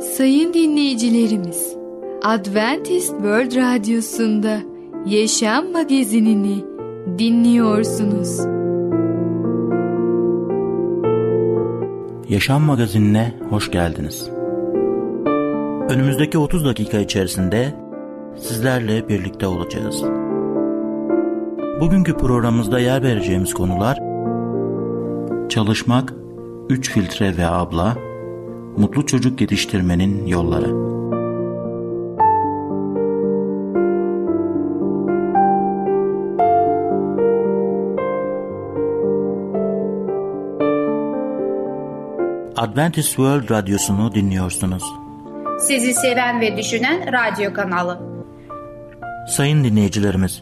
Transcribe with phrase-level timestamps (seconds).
[0.00, 1.76] Sayın dinleyicilerimiz,
[2.22, 4.58] Adventist World Radyosu'nda
[5.06, 6.64] Yaşam Magazinini
[7.18, 8.38] dinliyorsunuz.
[12.28, 14.30] Yaşam Magazinine hoş geldiniz.
[15.88, 17.74] Önümüzdeki 30 dakika içerisinde
[18.36, 20.02] sizlerle birlikte olacağız.
[21.80, 23.98] Bugünkü programımızda yer vereceğimiz konular
[25.48, 26.14] Çalışmak,
[26.68, 27.96] 3 filtre ve abla,
[28.76, 30.86] mutlu çocuk yetiştirmenin yolları.
[42.56, 44.82] Adventist World Radyosu'nu dinliyorsunuz.
[45.60, 48.00] Sizi seven ve düşünen radyo kanalı.
[49.28, 50.40] Sayın dinleyicilerimiz,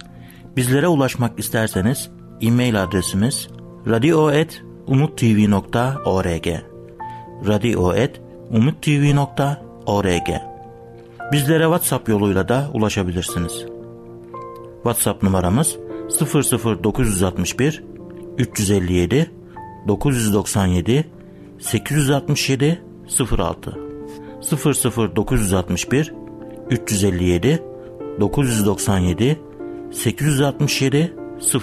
[0.56, 2.10] bizlere ulaşmak isterseniz
[2.40, 3.48] e-mail adresimiz
[3.86, 6.46] radio.umutv.org
[7.46, 8.23] radio.umutv.org
[11.32, 13.66] Bizlere WhatsApp yoluyla da ulaşabilirsiniz.
[14.74, 15.76] WhatsApp numaramız
[16.20, 17.84] 00961
[18.38, 19.30] 357
[19.88, 21.06] 997
[21.58, 22.82] 867
[23.38, 23.78] 06
[25.16, 26.14] 00961
[26.70, 27.62] 357
[28.20, 29.38] 997
[29.92, 31.12] 867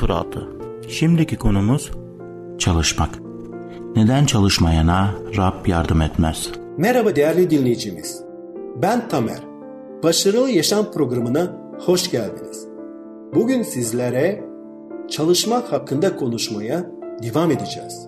[0.02, 0.48] 06
[0.89, 1.92] Şimdiki konumuz
[2.59, 3.09] çalışmak.
[3.95, 6.61] Neden çalışmayana Rab yardım etmez?
[6.77, 8.23] Merhaba değerli dinleyicimiz.
[8.81, 9.44] Ben Tamer.
[10.03, 12.67] Başarılı Yaşam programına hoş geldiniz.
[13.36, 14.44] Bugün sizlere
[15.09, 16.92] çalışmak hakkında konuşmaya
[17.23, 18.08] devam edeceğiz.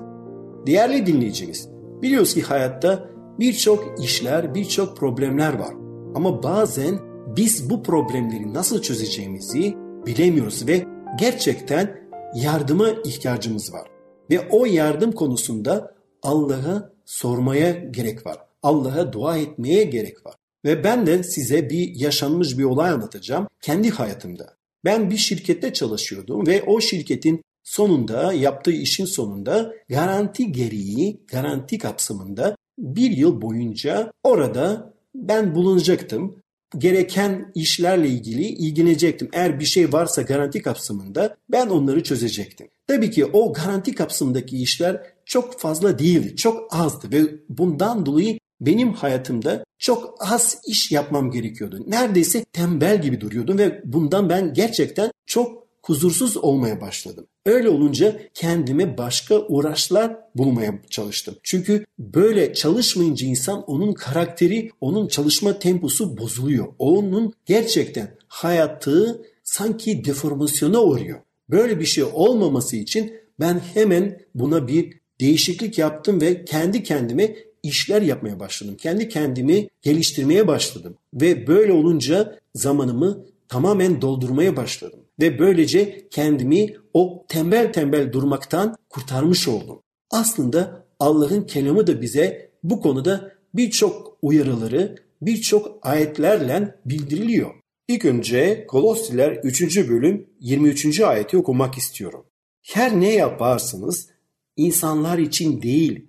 [0.67, 1.69] Değerli dinleyicimiz,
[2.01, 5.73] biliyoruz ki hayatta birçok işler, birçok problemler var.
[6.15, 6.99] Ama bazen
[7.35, 9.73] biz bu problemleri nasıl çözeceğimizi
[10.05, 10.85] bilemiyoruz ve
[11.19, 13.87] gerçekten yardıma ihtiyacımız var.
[14.31, 18.52] Ve o yardım konusunda Allah'a sormaya gerek var.
[18.63, 20.35] Allah'a dua etmeye gerek var.
[20.65, 24.55] Ve ben de size bir yaşanmış bir olay anlatacağım kendi hayatımda.
[24.85, 32.55] Ben bir şirkette çalışıyordum ve o şirketin sonunda yaptığı işin sonunda garanti gereği, garanti kapsamında
[32.77, 36.35] bir yıl boyunca orada ben bulunacaktım.
[36.77, 39.29] Gereken işlerle ilgili ilgilenecektim.
[39.33, 42.67] Eğer bir şey varsa garanti kapsamında ben onları çözecektim.
[42.87, 48.93] Tabii ki o garanti kapsamındaki işler çok fazla değildi, çok azdı ve bundan dolayı benim
[48.93, 51.83] hayatımda çok az iş yapmam gerekiyordu.
[51.87, 57.27] Neredeyse tembel gibi duruyordum ve bundan ben gerçekten çok huzursuz olmaya başladım.
[57.45, 61.35] Öyle olunca kendime başka uğraşlar bulmaya çalıştım.
[61.43, 66.67] Çünkü böyle çalışmayınca insan onun karakteri, onun çalışma temposu bozuluyor.
[66.79, 71.19] Onun gerçekten hayatı sanki deformasyona uğruyor.
[71.49, 78.01] Böyle bir şey olmaması için ben hemen buna bir değişiklik yaptım ve kendi kendime işler
[78.01, 78.75] yapmaya başladım.
[78.77, 80.95] Kendi kendimi geliştirmeye başladım.
[81.13, 84.99] Ve böyle olunca zamanımı tamamen doldurmaya başladım.
[85.19, 89.79] Ve böylece kendimi o tembel tembel durmaktan kurtarmış oldum.
[90.11, 97.51] Aslında Allah'ın kelamı da bize bu konuda birçok uyarıları, birçok ayetlerle bildiriliyor.
[97.87, 99.89] İlk önce Kolosiler 3.
[99.89, 100.99] bölüm 23.
[100.99, 102.25] ayeti okumak istiyorum.
[102.61, 104.09] Her ne yaparsınız
[104.57, 106.05] insanlar için değil,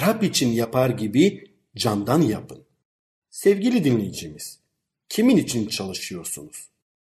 [0.00, 1.44] Rab için yapar gibi
[1.76, 2.64] candan yapın.
[3.30, 4.58] Sevgili dinleyicimiz,
[5.08, 6.68] kimin için çalışıyorsunuz?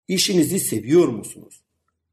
[0.09, 1.61] İşinizi seviyor musunuz?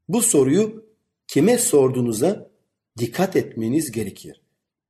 [0.08, 0.84] Bu soruyu
[1.26, 2.50] kime sorduğunuza
[2.98, 4.40] dikkat etmeniz gerekir.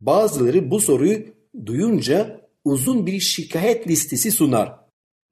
[0.00, 1.26] Bazıları bu soruyu
[1.66, 4.78] duyunca uzun bir şikayet listesi sunar.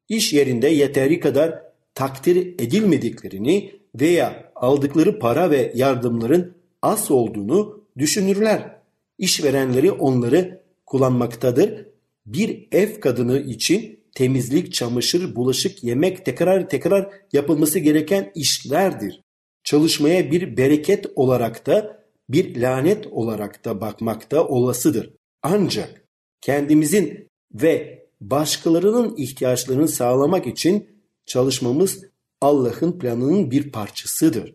[0.09, 1.63] İş yerinde yeteri kadar
[1.95, 8.84] takdir edilmediklerini veya aldıkları para ve yardımların az olduğunu düşünürler.
[9.19, 11.87] İşverenleri onları kullanmaktadır.
[12.27, 19.21] Bir ev kadını için temizlik, çamaşır, bulaşık, yemek tekrar tekrar yapılması gereken işlerdir.
[19.65, 25.11] Çalışmaya bir bereket olarak da bir lanet olarak da bakmakta olasıdır.
[25.43, 26.05] Ancak
[26.41, 30.89] kendimizin ve başkalarının ihtiyaçlarını sağlamak için
[31.27, 32.05] çalışmamız
[32.41, 34.55] Allah'ın planının bir parçasıdır.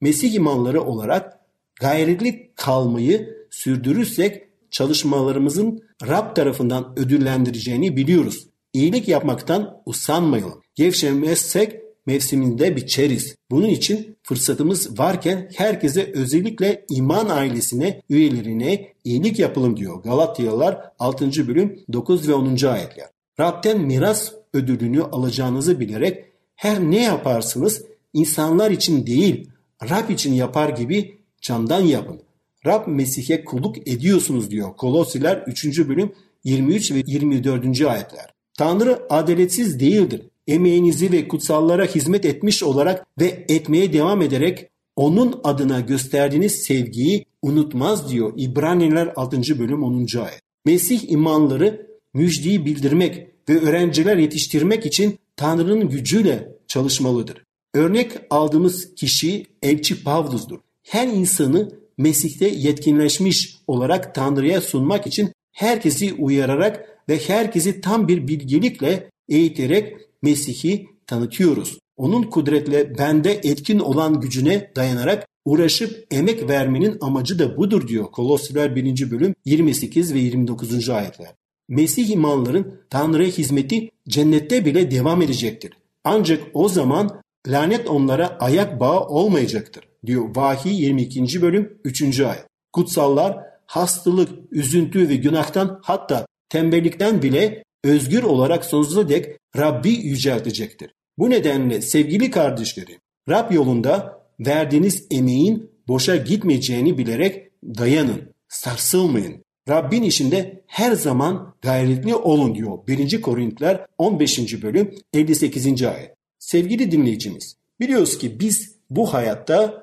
[0.00, 1.40] Mesih imanları olarak
[1.80, 8.48] gayretli kalmayı sürdürürsek çalışmalarımızın Rab tarafından ödüllendireceğini biliyoruz.
[8.72, 10.62] İyilik yapmaktan usanmayalım.
[10.74, 11.76] Gevşemezsek
[12.06, 13.34] mevsiminde biçeriz.
[13.50, 20.02] Bunun için fırsatımız varken herkese özellikle iman ailesine, üyelerine iyilik yapalım diyor.
[20.02, 21.48] Galatyalılar 6.
[21.48, 22.66] bölüm 9 ve 10.
[22.66, 23.08] ayetler.
[23.40, 26.24] Rab'den miras ödülünü alacağınızı bilerek
[26.56, 27.82] her ne yaparsınız
[28.12, 29.50] insanlar için değil
[29.90, 32.27] Rab için yapar gibi candan yapın.
[32.66, 35.88] Rab Mesih'e kulluk ediyorsunuz diyor Kolosiler 3.
[35.88, 36.12] bölüm
[36.44, 37.64] 23 ve 24.
[37.64, 38.34] ayetler.
[38.58, 40.22] Tanrı adaletsiz değildir.
[40.46, 48.10] Emeğinizi ve kutsallara hizmet etmiş olarak ve etmeye devam ederek onun adına gösterdiğiniz sevgiyi unutmaz
[48.10, 49.58] diyor İbraniler 6.
[49.58, 50.06] bölüm 10.
[50.18, 50.40] ayet.
[50.64, 57.44] Mesih imanları müjdeyi bildirmek ve öğrenciler yetiştirmek için Tanrı'nın gücüyle çalışmalıdır.
[57.74, 60.58] Örnek aldığımız kişi elçi Pavlus'dur.
[60.82, 69.10] Her insanı Mesih'te yetkinleşmiş olarak Tanrı'ya sunmak için herkesi uyararak ve herkesi tam bir bilgelikle
[69.28, 71.78] eğiterek Mesih'i tanıtıyoruz.
[71.96, 78.76] Onun kudretle bende etkin olan gücüne dayanarak uğraşıp emek vermenin amacı da budur diyor Kolosyalar
[78.76, 79.10] 1.
[79.10, 80.88] bölüm 28 ve 29.
[80.88, 81.34] ayetler.
[81.68, 85.72] Mesih imanların Tanrı'ya hizmeti cennette bile devam edecektir.
[86.04, 91.42] Ancak o zaman lanet onlara ayak bağı olmayacaktır diyor Vahiy 22.
[91.42, 92.20] bölüm 3.
[92.20, 92.44] ayet.
[92.72, 100.94] Kutsallar hastalık, üzüntü ve günahtan hatta tembellikten bile özgür olarak sonsuza dek Rabbi yüceltecektir.
[101.18, 102.98] Bu nedenle sevgili kardeşlerim,
[103.28, 109.44] Rab yolunda verdiğiniz emeğin boşa gitmeyeceğini bilerek dayanın, sarsılmayın.
[109.68, 113.20] Rabbin işinde her zaman gayretli olun diyor 1.
[113.20, 114.62] Korintiler 15.
[114.62, 115.82] bölüm 58.
[115.82, 116.17] ayet.
[116.48, 119.82] Sevgili dinleyicimiz, biliyoruz ki biz bu hayatta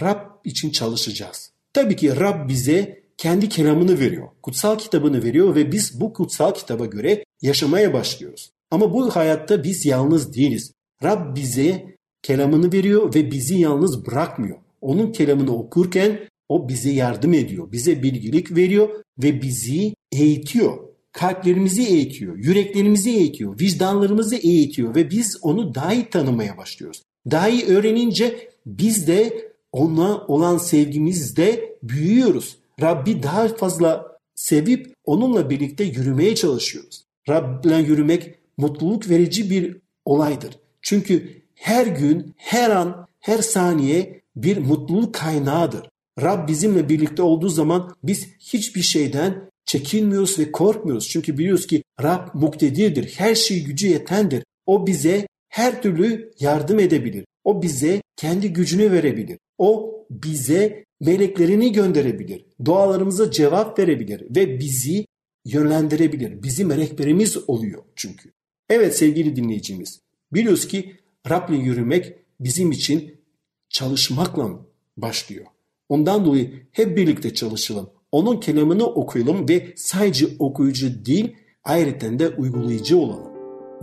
[0.00, 1.52] Rab için çalışacağız.
[1.72, 4.28] Tabii ki Rab bize kendi kelamını veriyor.
[4.42, 8.50] Kutsal kitabını veriyor ve biz bu kutsal kitaba göre yaşamaya başlıyoruz.
[8.70, 10.72] Ama bu hayatta biz yalnız değiliz.
[11.02, 14.58] Rab bize kelamını veriyor ve bizi yalnız bırakmıyor.
[14.80, 17.72] Onun kelamını okurken o bize yardım ediyor.
[17.72, 18.88] Bize bilgilik veriyor
[19.22, 20.85] ve bizi eğitiyor.
[21.16, 27.02] Kalplerimizi eğitiyor, yüreklerimizi eğitiyor, vicdanlarımızı eğitiyor ve biz onu daha iyi tanımaya başlıyoruz.
[27.30, 32.56] Daha iyi öğrenince biz de ona olan sevgimizde büyüyoruz.
[32.80, 37.04] Rabbi daha fazla sevip onunla birlikte yürümeye çalışıyoruz.
[37.28, 40.58] Rab'le yürümek mutluluk verici bir olaydır.
[40.82, 45.88] Çünkü her gün, her an, her saniye bir mutluluk kaynağıdır.
[46.22, 51.08] Rab bizimle birlikte olduğu zaman biz hiçbir şeyden çekinmiyoruz ve korkmuyoruz.
[51.08, 53.14] Çünkü biliyoruz ki Rab muktedirdir.
[53.16, 54.44] Her şey gücü yetendir.
[54.66, 57.24] O bize her türlü yardım edebilir.
[57.44, 59.38] O bize kendi gücünü verebilir.
[59.58, 62.44] O bize meleklerini gönderebilir.
[62.64, 65.06] Dualarımıza cevap verebilir ve bizi
[65.44, 66.42] yönlendirebilir.
[66.42, 68.32] Bizim rehberimiz oluyor çünkü.
[68.68, 70.00] Evet sevgili dinleyicimiz.
[70.32, 70.96] Biliyoruz ki
[71.30, 73.20] Rab'le yürümek bizim için
[73.68, 74.66] çalışmakla
[74.96, 75.46] başlıyor.
[75.88, 77.90] Ondan dolayı hep birlikte çalışalım.
[78.16, 83.32] Onun kelamını okuyalım ve sadece okuyucu değil ayrıca de uygulayıcı olalım.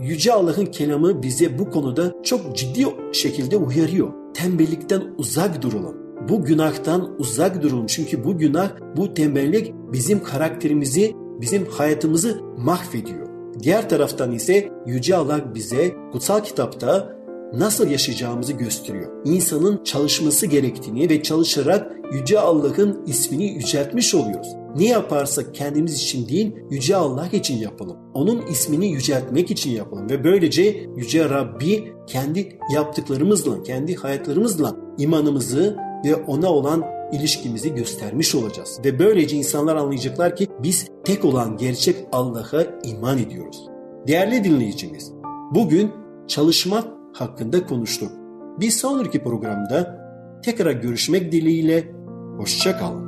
[0.00, 4.12] Yüce Allah'ın kelamı bize bu konuda çok ciddi şekilde uyarıyor.
[4.34, 5.96] Tembellikten uzak duralım.
[6.28, 7.86] Bu günahtan uzak duralım.
[7.86, 13.28] Çünkü bu günah, bu tembellik bizim karakterimizi, bizim hayatımızı mahvediyor.
[13.62, 17.16] Diğer taraftan ise Yüce Allah bize kutsal kitapta
[17.58, 19.12] nasıl yaşayacağımızı gösteriyor.
[19.24, 24.48] İnsanın çalışması gerektiğini ve çalışarak Yüce Allah'ın ismini yüceltmiş oluyoruz.
[24.76, 27.96] Ne yaparsak kendimiz için değil, Yüce Allah için yapalım.
[28.14, 36.14] Onun ismini yüceltmek için yapalım ve böylece Yüce Rabbi kendi yaptıklarımızla, kendi hayatlarımızla imanımızı ve
[36.14, 38.80] ona olan ilişkimizi göstermiş olacağız.
[38.84, 43.68] Ve böylece insanlar anlayacaklar ki biz tek olan gerçek Allah'a iman ediyoruz.
[44.06, 45.12] Değerli dinleyicimiz,
[45.54, 45.90] bugün
[46.28, 48.12] çalışmak hakkında konuştuk.
[48.60, 50.04] Bir sonraki programda
[50.42, 51.92] tekrar görüşmek dileğiyle
[52.36, 53.04] hoşçakalın.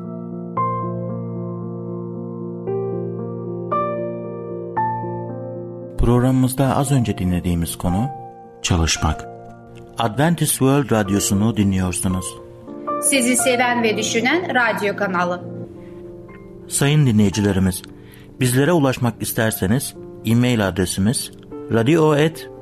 [5.99, 8.09] Programımızda az önce dinlediğimiz konu
[8.63, 9.29] çalışmak.
[9.99, 12.27] Adventist World Radyosu'nu dinliyorsunuz.
[13.03, 15.43] Sizi seven ve düşünen radyo kanalı.
[16.69, 17.83] Sayın dinleyicilerimiz,
[18.41, 19.95] bizlere ulaşmak isterseniz
[20.25, 21.31] e-mail adresimiz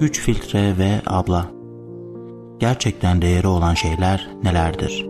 [0.00, 1.50] 3 filtre ve abla.
[2.60, 5.06] Gerçekten değeri olan şeyler nelerdir?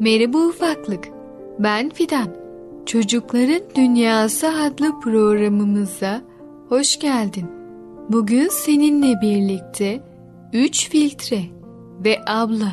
[0.00, 1.08] Merhaba ufaklık.
[1.58, 2.28] Ben Fidan.
[2.86, 6.22] Çocukların Dünyası adlı programımıza
[6.68, 7.46] hoş geldin.
[8.08, 10.00] Bugün seninle birlikte
[10.52, 11.40] 3 filtre
[12.04, 12.72] ve abla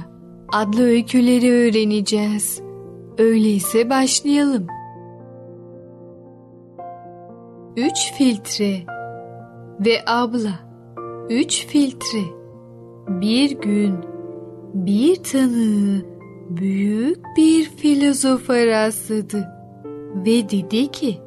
[0.54, 2.62] adlı öyküleri öğreneceğiz.
[3.18, 4.68] Öyleyse başlayalım.
[7.78, 8.86] Üç filtre
[9.86, 10.60] ve abla
[11.30, 12.24] üç filtre
[13.08, 13.94] bir gün
[14.74, 16.06] bir tanığı
[16.50, 19.48] büyük bir filozofa rastladı
[20.16, 21.18] ve dedi ki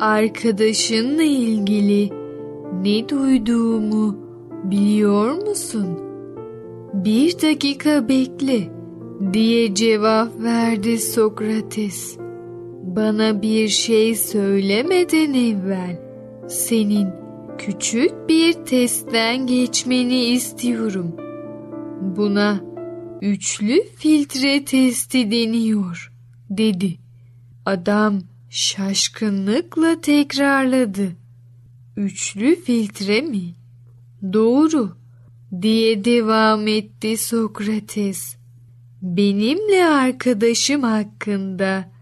[0.00, 2.10] arkadaşınla ilgili
[2.82, 4.16] ne duyduğumu
[4.64, 5.98] biliyor musun?
[6.94, 8.68] Bir dakika bekle
[9.32, 12.23] diye cevap verdi Sokrates.
[12.86, 16.00] Bana bir şey söylemeden evvel
[16.48, 17.08] senin
[17.58, 21.16] küçük bir testten geçmeni istiyorum.
[22.00, 22.60] Buna
[23.22, 26.12] üçlü filtre testi deniyor
[26.50, 26.94] dedi.
[27.66, 31.12] Adam şaşkınlıkla tekrarladı.
[31.96, 33.54] Üçlü filtre mi?
[34.32, 34.96] Doğru
[35.62, 38.36] diye devam etti Sokrates.
[39.02, 41.93] Benimle arkadaşım hakkında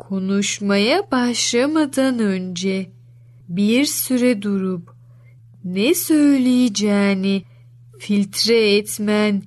[0.00, 2.90] konuşmaya başlamadan önce
[3.48, 4.94] bir süre durup
[5.64, 7.42] ne söyleyeceğini
[7.98, 9.42] filtre etmen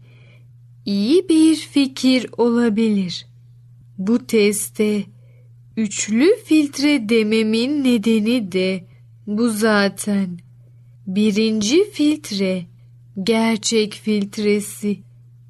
[0.86, 3.26] iyi bir fikir olabilir.
[3.98, 5.04] Bu teste
[5.78, 8.84] üçlü filtre dememin nedeni de
[9.28, 10.40] bu zaten.
[11.08, 12.66] Birinci filtre
[13.24, 15.00] gerçek filtresi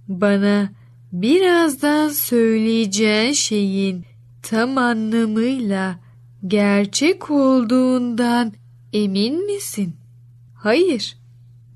[0.08, 0.74] bana
[1.12, 4.06] birazdan söyleyeceğin şeyin
[4.44, 6.00] tam anlamıyla
[6.48, 8.54] gerçek olduğundan
[8.94, 9.96] emin misin?
[10.56, 11.18] Hayır,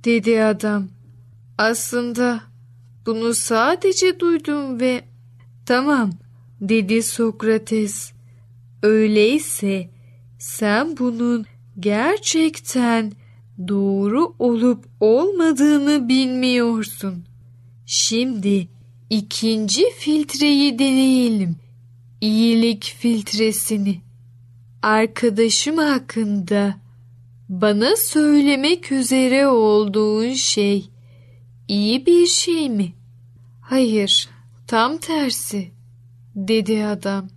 [0.06, 0.88] dedi adam.
[1.58, 2.42] Aslında
[3.06, 5.04] bunu sadece duydum ve
[5.66, 6.12] tamam
[6.62, 8.12] dedi Sokrates.
[8.84, 9.90] Öyleyse
[10.40, 11.46] sen bunun
[11.80, 13.12] gerçekten
[13.68, 17.26] doğru olup olmadığını bilmiyorsun.
[17.86, 18.68] Şimdi
[19.10, 21.56] ikinci filtreyi deneyelim.
[22.22, 24.02] İyilik filtresini.
[24.82, 26.76] Arkadaşım hakkında
[27.50, 30.90] bana söylemek üzere olduğun şey
[31.68, 32.94] iyi bir şey mi?
[33.62, 34.30] Hayır,
[34.68, 35.72] tam tersi,
[36.36, 37.28] dedi adam.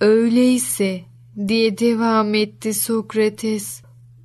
[0.00, 1.04] Öyleyse,
[1.48, 3.82] diye devam etti Sokrates,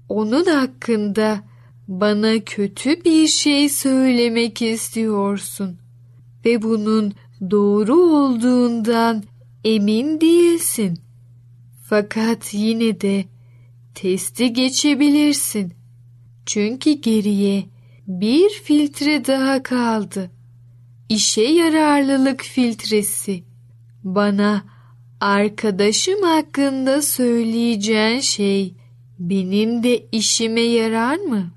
[0.10, 1.44] onun hakkında
[1.88, 5.78] bana kötü bir şey söylemek istiyorsun
[6.46, 7.14] ve bunun
[7.52, 9.24] doğru olduğundan
[9.64, 11.00] emin değilsin.
[11.90, 13.26] Fakat yine de
[13.96, 15.74] testi geçebilirsin.
[16.46, 17.66] Çünkü geriye
[18.08, 20.32] bir filtre daha kaldı.
[21.10, 23.44] İşe yararlılık filtresi.
[24.04, 24.64] Bana
[25.20, 28.76] arkadaşım hakkında söyleyeceğin şey
[29.20, 31.52] benim de işime yarar mı?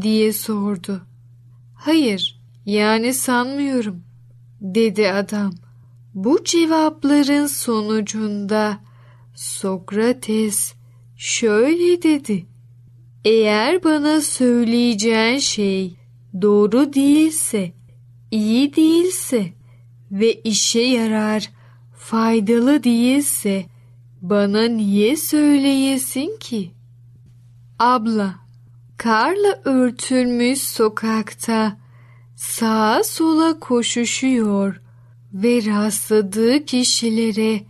[0.00, 1.02] diye sordu.
[1.74, 4.02] Hayır, yani sanmıyorum,
[4.60, 5.61] dedi adam.
[6.14, 8.78] Bu cevapların sonucunda
[9.34, 10.74] Sokrates
[11.16, 12.46] şöyle dedi.
[13.24, 15.96] Eğer bana söyleyeceğin şey
[16.42, 17.72] doğru değilse,
[18.30, 19.52] iyi değilse
[20.10, 21.50] ve işe yarar,
[21.96, 23.64] faydalı değilse
[24.22, 26.70] bana niye söyleyesin ki?
[27.78, 28.34] Abla,
[28.96, 31.78] karla örtülmüş sokakta
[32.36, 34.81] sağa sola koşuşuyor
[35.34, 37.60] ve rastladığı kişilere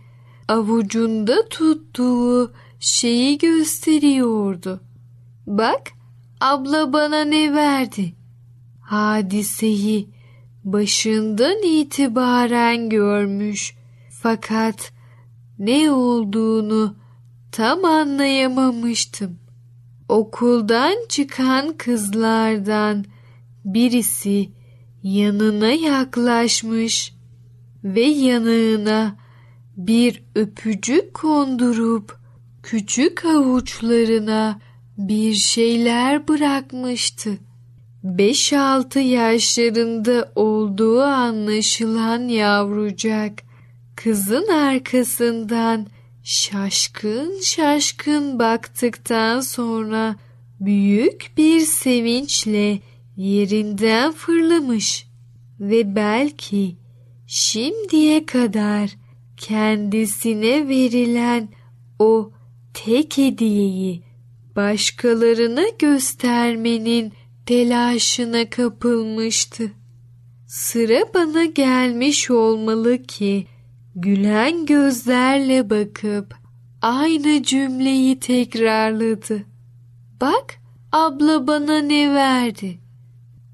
[0.47, 4.81] avucunda tuttuğu şeyi gösteriyordu.
[5.47, 5.91] Bak
[6.41, 8.13] abla bana ne verdi?
[8.81, 10.09] Hadiseyi
[10.63, 13.75] başından itibaren görmüş
[14.21, 14.91] fakat
[15.59, 16.95] ne olduğunu
[17.51, 19.39] tam anlayamamıştım.
[20.09, 23.05] Okuldan çıkan kızlardan
[23.65, 24.49] birisi
[25.03, 27.12] yanına yaklaşmış
[27.83, 29.15] ve yanığına
[29.77, 32.17] bir öpücük kondurup
[32.63, 34.59] küçük avuçlarına
[34.97, 37.37] bir şeyler bırakmıştı.
[38.03, 43.43] Beş altı yaşlarında olduğu anlaşılan yavrucak
[43.95, 45.87] kızın arkasından
[46.23, 50.15] şaşkın şaşkın baktıktan sonra
[50.59, 52.79] büyük bir sevinçle
[53.17, 55.07] yerinden fırlamış
[55.59, 56.82] ve belki
[57.33, 58.95] şimdiye kadar
[59.37, 61.49] kendisine verilen
[61.99, 62.31] o
[62.73, 64.03] tek hediyeyi
[64.55, 67.13] başkalarına göstermenin
[67.45, 69.71] telaşına kapılmıştı.
[70.47, 73.47] Sıra bana gelmiş olmalı ki
[73.95, 76.35] gülen gözlerle bakıp
[76.81, 79.45] aynı cümleyi tekrarladı.
[80.21, 80.55] Bak
[80.91, 82.82] abla bana ne verdi?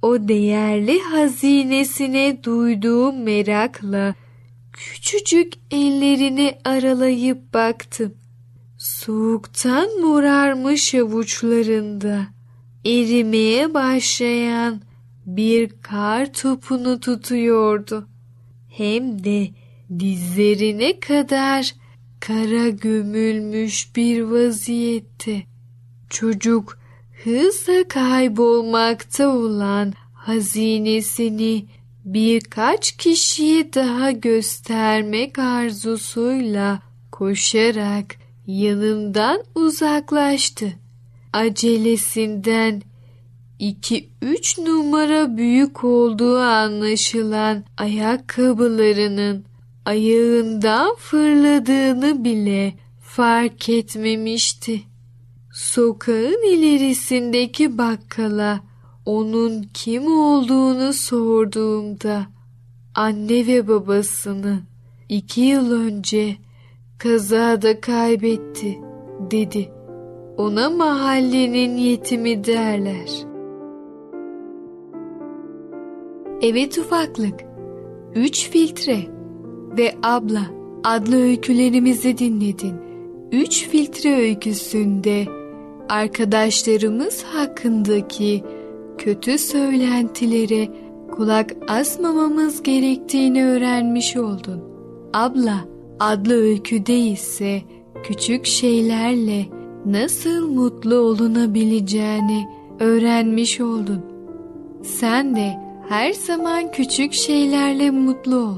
[0.01, 4.15] O değerli hazinesine duyduğum merakla
[4.73, 8.13] küçücük ellerini aralayıp baktım.
[8.77, 12.27] soğuktan morarmış avuçlarında
[12.85, 14.81] erimeye başlayan
[15.25, 18.07] bir kar topunu tutuyordu.
[18.69, 19.49] Hem de
[19.99, 21.75] dizlerine kadar
[22.19, 25.43] kara gömülmüş bir vaziyette.
[26.09, 26.78] Çocuk
[27.23, 31.65] hızla kaybolmakta olan hazinesini
[32.05, 36.79] birkaç kişiye daha göstermek arzusuyla
[37.11, 38.15] koşarak
[38.47, 40.73] yanından uzaklaştı.
[41.33, 42.81] Acelesinden
[43.59, 49.45] iki üç numara büyük olduğu anlaşılan ayakkabılarının
[49.85, 54.88] ayağından fırladığını bile fark etmemişti.
[55.59, 58.59] Sokağın ilerisindeki bakkala
[59.05, 62.25] onun kim olduğunu sorduğumda
[62.95, 64.59] anne ve babasını
[65.09, 66.35] iki yıl önce
[66.97, 68.79] kazada kaybetti
[69.31, 69.71] dedi.
[70.37, 73.09] Ona mahallenin yetimi derler.
[76.41, 77.39] Evet ufaklık,
[78.15, 78.99] üç filtre
[79.77, 80.45] ve abla
[80.83, 82.75] adlı öykülerimizi dinledin.
[83.31, 85.38] Üç filtre öyküsünde
[85.89, 88.43] arkadaşlarımız hakkındaki
[88.97, 90.67] kötü söylentilere
[91.11, 94.63] kulak asmamamız gerektiğini öğrenmiş oldun.
[95.13, 95.65] Abla
[95.99, 97.61] adlı öyküde ise
[98.03, 99.45] küçük şeylerle
[99.85, 102.47] nasıl mutlu olunabileceğini
[102.79, 104.05] öğrenmiş oldun.
[104.83, 105.53] Sen de
[105.89, 108.57] her zaman küçük şeylerle mutlu ol.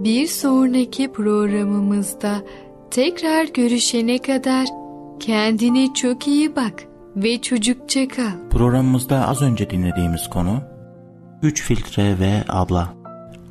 [0.00, 2.42] Bir sonraki programımızda
[2.90, 4.66] tekrar görüşene kadar
[5.18, 6.84] kendine çok iyi bak
[7.16, 8.48] ve çocukça kal.
[8.50, 10.60] Programımızda az önce dinlediğimiz konu
[11.42, 12.94] 3 filtre ve abla.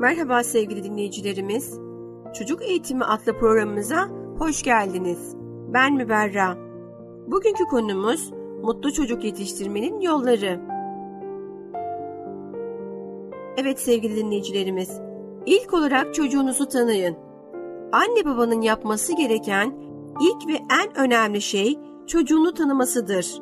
[0.00, 1.78] Merhaba sevgili dinleyicilerimiz.
[2.38, 4.08] Çocuk Eğitimi adlı programımıza
[4.38, 5.34] hoş geldiniz.
[5.72, 6.56] Ben Müberra.
[7.26, 8.32] Bugünkü konumuz
[8.62, 10.60] mutlu çocuk yetiştirmenin yolları.
[13.56, 15.00] Evet sevgili dinleyicilerimiz,
[15.46, 17.16] ilk olarak çocuğunuzu tanıyın.
[17.92, 19.74] Anne babanın yapması gereken
[20.20, 23.38] ilk ve en önemli şey çocuğunu tanımasıdır.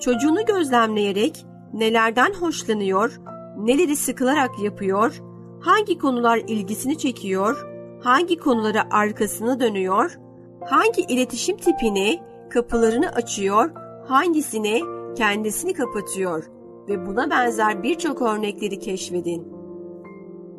[0.00, 3.20] Çocuğunu gözlemleyerek nelerden hoşlanıyor,
[3.58, 5.20] neleri sıkılarak yapıyor,
[5.64, 7.66] hangi konular ilgisini çekiyor,
[8.02, 10.18] hangi konulara arkasını dönüyor,
[10.66, 13.70] hangi iletişim tipini, kapılarını açıyor,
[14.08, 14.80] hangisine
[15.16, 16.44] kendisini kapatıyor
[16.88, 19.52] ve buna benzer birçok örnekleri keşfedin.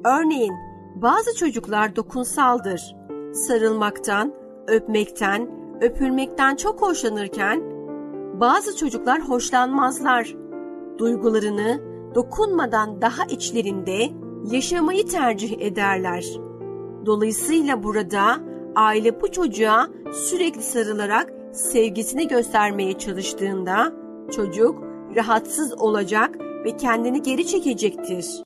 [0.05, 0.53] Örneğin
[0.95, 2.95] bazı çocuklar dokunsaldır.
[3.33, 4.33] Sarılmaktan,
[4.67, 5.49] öpmekten,
[5.81, 7.63] öpülmekten çok hoşlanırken
[8.39, 10.35] bazı çocuklar hoşlanmazlar.
[10.97, 11.81] Duygularını
[12.15, 16.25] dokunmadan daha içlerinde yaşamayı tercih ederler.
[17.05, 18.39] Dolayısıyla burada
[18.75, 23.93] aile bu çocuğa sürekli sarılarak sevgisini göstermeye çalıştığında
[24.35, 24.83] çocuk
[25.15, 28.43] rahatsız olacak ve kendini geri çekecektir.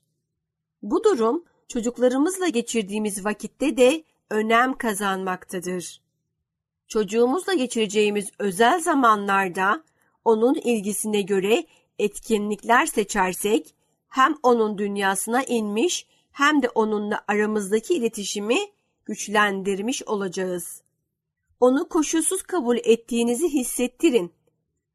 [0.82, 6.00] Bu durum çocuklarımızla geçirdiğimiz vakitte de önem kazanmaktadır.
[6.88, 9.84] Çocuğumuzla geçireceğimiz özel zamanlarda
[10.24, 11.64] onun ilgisine göre
[11.98, 13.74] etkinlikler seçersek
[14.10, 18.58] hem onun dünyasına inmiş hem de onunla aramızdaki iletişimi
[19.04, 20.82] güçlendirmiş olacağız.
[21.60, 24.32] Onu koşulsuz kabul ettiğinizi hissettirin.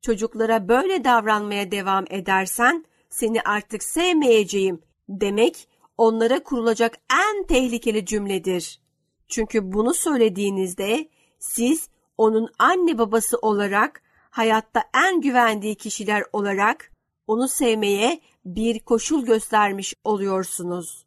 [0.02, 8.82] Çocuklara böyle davranmaya devam edersen seni artık sevmeyeceğim demek onlara kurulacak en tehlikeli cümledir.
[9.28, 16.92] Çünkü bunu söylediğinizde siz onun anne babası olarak hayatta en güvendiği kişiler olarak
[17.28, 21.06] onu sevmeye bir koşul göstermiş oluyorsunuz.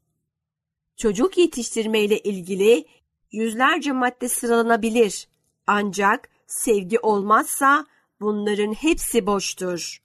[0.96, 2.87] Çocuk yetiştirme ile ilgili
[3.33, 5.29] yüzlerce madde sıralanabilir.
[5.66, 7.87] Ancak sevgi olmazsa
[8.20, 10.03] bunların hepsi boştur.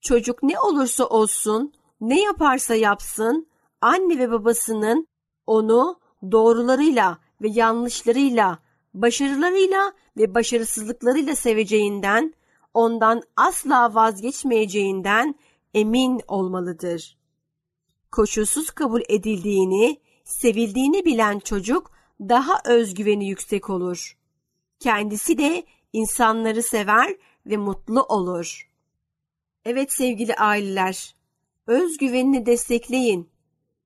[0.00, 3.46] Çocuk ne olursa olsun, ne yaparsa yapsın,
[3.80, 5.08] anne ve babasının
[5.46, 6.00] onu
[6.32, 8.58] doğrularıyla ve yanlışlarıyla,
[8.94, 12.34] başarılarıyla ve başarısızlıklarıyla seveceğinden,
[12.74, 15.34] ondan asla vazgeçmeyeceğinden
[15.74, 17.16] emin olmalıdır.
[18.10, 24.18] Koşulsuz kabul edildiğini, sevildiğini bilen çocuk daha özgüveni yüksek olur.
[24.80, 28.70] Kendisi de insanları sever ve mutlu olur.
[29.64, 31.14] Evet sevgili aileler,
[31.66, 33.28] özgüvenini destekleyin.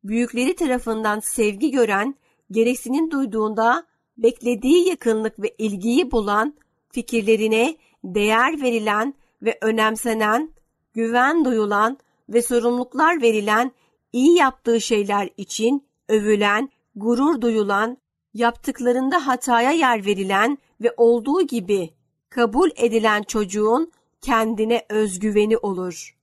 [0.05, 2.15] Büyükleri tarafından sevgi gören,
[2.51, 6.55] gereksinim duyduğunda beklediği yakınlık ve ilgiyi bulan,
[6.91, 10.55] fikirlerine değer verilen ve önemsenen,
[10.95, 13.73] güven duyulan ve sorumluluklar verilen,
[14.13, 17.99] iyi yaptığı şeyler için övülen, gurur duyulan,
[18.35, 21.91] yaptıklarında hataya yer verilen ve olduğu gibi
[22.31, 26.17] kabul edilen çocuğun kendine özgüveni olur.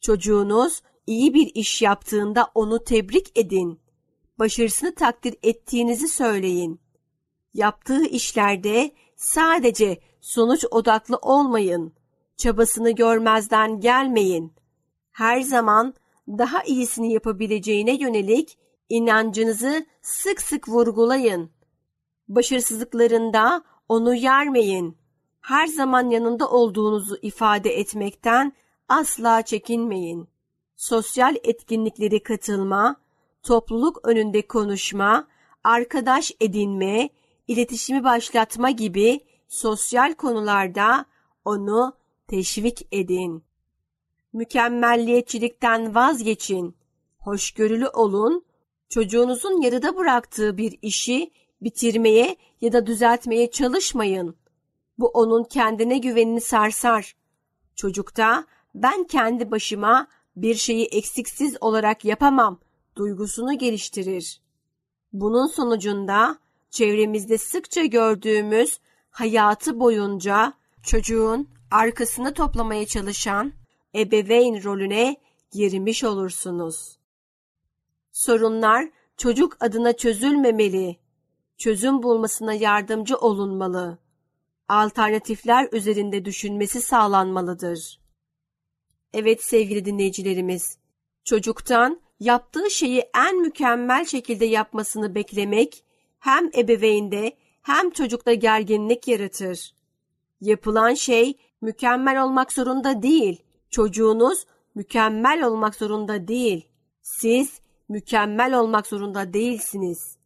[0.00, 3.80] Çocuğunuz iyi bir iş yaptığında onu tebrik edin.
[4.38, 6.80] Başarısını takdir ettiğinizi söyleyin.
[7.54, 11.92] Yaptığı işlerde sadece sonuç odaklı olmayın.
[12.38, 14.52] Çabasını görmezden gelmeyin.
[15.10, 15.94] Her zaman
[16.28, 21.50] daha iyisini yapabileceğine yönelik inancınızı sık sık vurgulayın.
[22.28, 24.96] Başarısızlıklarında onu yermeyin.
[25.40, 28.52] Her zaman yanında olduğunuzu ifade etmekten
[28.88, 30.28] asla çekinmeyin.
[30.76, 32.96] Sosyal etkinliklere katılma,
[33.42, 35.28] topluluk önünde konuşma,
[35.64, 37.08] arkadaş edinme,
[37.48, 41.04] iletişimi başlatma gibi sosyal konularda
[41.44, 41.98] onu
[42.28, 43.44] teşvik edin.
[44.32, 46.76] Mükemmelliyetçilikten vazgeçin.
[47.18, 48.44] Hoşgörülü olun.
[48.88, 54.36] Çocuğunuzun yarıda bıraktığı bir işi bitirmeye ya da düzeltmeye çalışmayın.
[54.98, 57.16] Bu onun kendine güvenini sarsar.
[57.76, 62.60] Çocukta ben kendi başıma bir şeyi eksiksiz olarak yapamam
[62.96, 64.40] duygusunu geliştirir.
[65.12, 66.38] Bunun sonucunda
[66.70, 73.52] çevremizde sıkça gördüğümüz hayatı boyunca çocuğun arkasını toplamaya çalışan
[73.94, 75.16] ebeveyn rolüne
[75.52, 76.98] girmiş olursunuz.
[78.12, 80.96] Sorunlar çocuk adına çözülmemeli.
[81.58, 83.98] Çözüm bulmasına yardımcı olunmalı.
[84.68, 88.00] Alternatifler üzerinde düşünmesi sağlanmalıdır.
[89.12, 90.78] Evet sevgili dinleyicilerimiz,
[91.24, 95.84] çocuktan yaptığı şeyi en mükemmel şekilde yapmasını beklemek
[96.18, 99.74] hem ebeveynde hem çocukta gerginlik yaratır.
[100.40, 103.42] Yapılan şey mükemmel olmak zorunda değil.
[103.70, 106.68] Çocuğunuz mükemmel olmak zorunda değil.
[107.02, 110.16] Siz mükemmel olmak zorunda değilsiniz.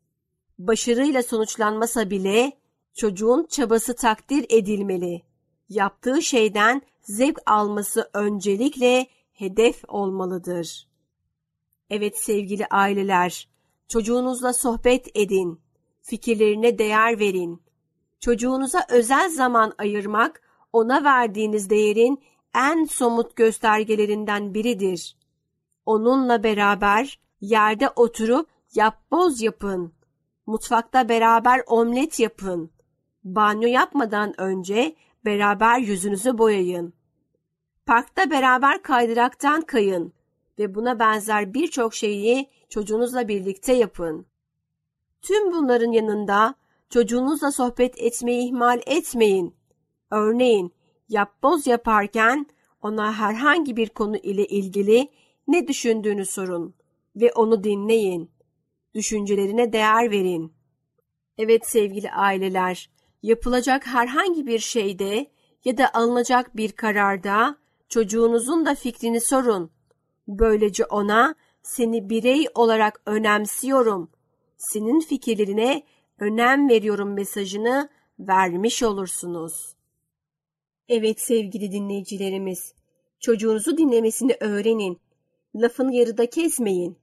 [0.59, 2.53] Başarıyla sonuçlanmasa bile
[2.95, 5.23] çocuğun çabası takdir edilmeli.
[5.69, 10.89] Yaptığı şeyden zevk alması öncelikle hedef olmalıdır.
[11.91, 13.49] Evet sevgili aileler,
[13.89, 15.61] çocuğunuzla sohbet edin,
[16.03, 17.63] fikirlerine değer verin.
[18.21, 22.23] Çocuğunuza özel zaman ayırmak, ona verdiğiniz değerin
[22.55, 25.17] en somut göstergelerinden biridir.
[25.87, 29.93] Onunla beraber yerde oturup yapboz yapın.
[30.47, 32.71] Mutfakta beraber omlet yapın.
[33.25, 36.93] Banyo yapmadan önce beraber yüzünüzü boyayın.
[37.87, 40.13] Parkta beraber kaydıraktan kayın
[40.59, 44.27] ve buna benzer birçok şeyi çocuğunuzla birlikte yapın.
[45.23, 46.55] Tüm bunların yanında
[46.91, 49.55] çocuğunuzla sohbet etmeyi ihmal etmeyin.
[50.13, 50.73] Örneğin
[51.09, 52.47] yapboz yaparken
[52.83, 55.09] ona herhangi bir konu ile ilgili
[55.49, 56.75] ne düşündüğünü sorun
[57.17, 58.31] ve onu dinleyin.
[58.95, 60.53] Düşüncelerine değer verin.
[61.39, 62.91] Evet sevgili aileler,
[63.23, 65.27] yapılacak herhangi bir şeyde
[65.65, 67.57] ya da alınacak bir kararda
[67.89, 69.71] çocuğunuzun da fikrini sorun.
[70.29, 74.11] Böylece ona seni birey olarak önemsiyorum.
[74.57, 75.83] Senin fikirlerine
[76.19, 79.77] önem veriyorum mesajını vermiş olursunuz.
[80.89, 82.75] Evet sevgili dinleyicilerimiz,
[83.21, 84.99] çocuğunuzu dinlemesini öğrenin.
[85.55, 86.97] Lafını yarıda kesmeyin.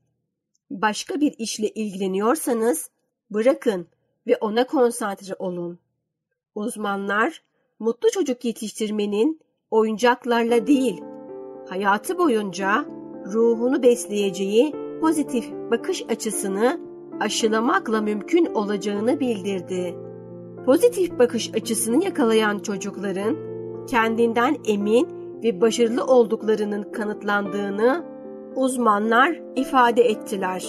[0.72, 2.89] Başka bir işle ilgileniyorsanız
[3.30, 3.88] bırakın
[4.28, 5.80] ve ona konsantre olun.
[6.56, 7.44] Uzmanlar
[7.80, 9.39] mutlu çocuk yetiştirmenin
[9.72, 11.02] oyuncaklarla değil,
[11.70, 12.86] hayatı boyunca
[13.26, 16.80] ruhunu besleyeceği pozitif bakış açısını
[17.20, 19.96] aşılamakla mümkün olacağını bildirdi.
[20.65, 23.49] Pozitif bakış açısını yakalayan çocukların
[23.89, 25.08] kendinden emin
[25.43, 28.06] ve başarılı olduklarının kanıtlandığını
[28.56, 30.63] uzmanlar ifade ettiler.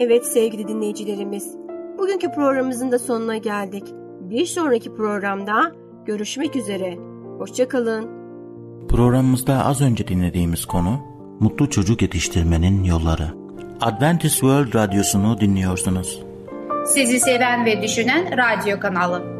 [0.00, 1.56] Evet sevgili dinleyicilerimiz,
[1.98, 3.84] bugünkü programımızın da sonuna geldik.
[4.20, 5.72] Bir sonraki programda
[6.06, 6.96] görüşmek üzere.
[7.38, 8.08] Hoşçakalın.
[8.88, 10.98] Programımızda az önce dinlediğimiz konu
[11.40, 13.28] Mutlu Çocuk Yetiştirmenin Yolları.
[13.80, 16.22] Adventist World Radyosu'nu dinliyorsunuz.
[16.86, 19.39] Sizi seven ve düşünen radyo kanalı.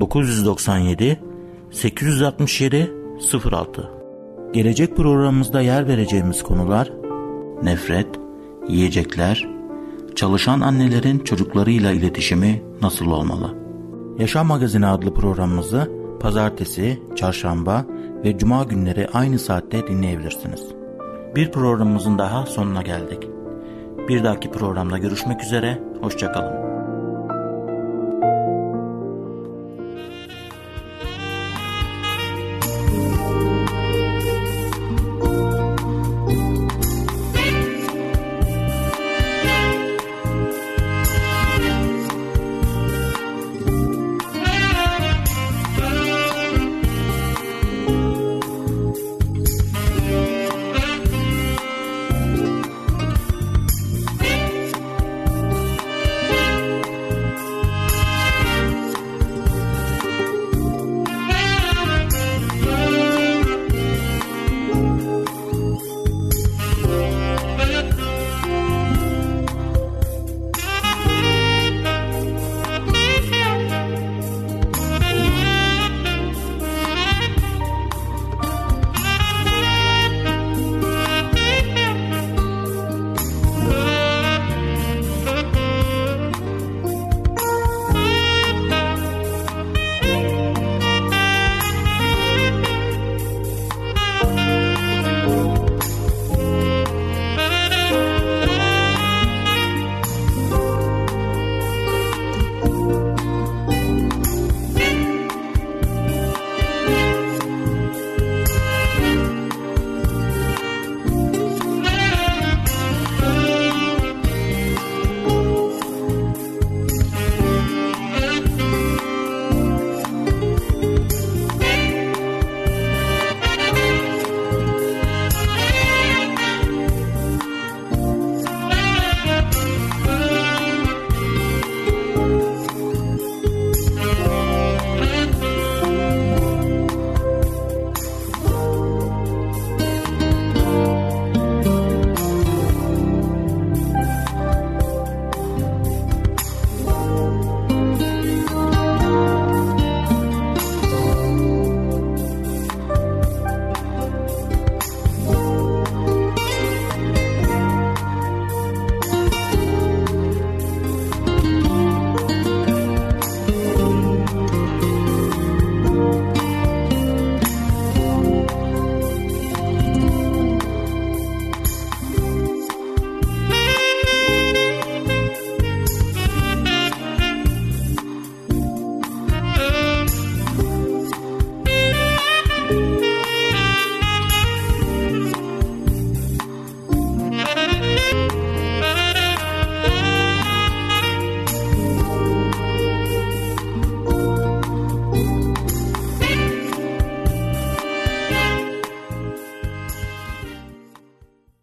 [0.00, 1.20] 997
[1.70, 2.92] 867
[3.52, 3.90] 06
[4.52, 6.92] Gelecek programımızda yer vereceğimiz konular
[7.62, 8.06] nefret,
[8.68, 9.48] yiyecekler,
[10.14, 13.54] çalışan annelerin çocuklarıyla iletişimi nasıl olmalı?
[14.18, 17.86] Yaşam Magazini adlı programımızı pazartesi, çarşamba
[18.24, 20.66] ve cuma günleri aynı saatte dinleyebilirsiniz.
[21.36, 23.28] Bir programımızın daha sonuna geldik.
[24.08, 26.71] Bir dahaki programda görüşmek üzere, hoşçakalın.